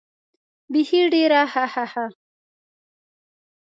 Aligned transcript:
بېخي 0.71 1.01
ډېر 1.13 1.31
هههه. 1.53 2.05